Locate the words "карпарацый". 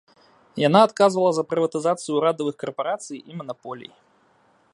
2.65-3.17